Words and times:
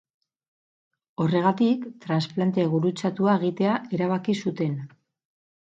Horregatik, 1.25 1.85
transplante 2.07 2.67
gurutzatua 2.73 3.39
egitea 3.43 3.79
erabaki 4.01 4.39
zuten. 4.43 4.77